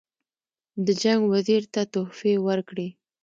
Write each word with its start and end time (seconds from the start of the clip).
د 0.85 0.87
جنګ 1.01 1.21
وزیر 1.33 1.63
ته 1.73 1.81
تحفې 1.93 2.33
ورکړي. 2.47 2.87